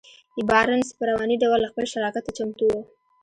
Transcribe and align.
بارنس 0.49 0.89
په 0.97 1.03
رواني 1.09 1.35
ډول 1.43 1.61
خپل 1.71 1.85
شراکت 1.93 2.23
ته 2.27 2.31
چمتو 2.37 2.65
و. 2.71 2.75